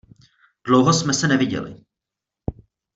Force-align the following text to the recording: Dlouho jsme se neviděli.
Dlouho 0.65 0.93
jsme 0.93 1.13
se 1.13 1.27
neviděli. 1.27 1.85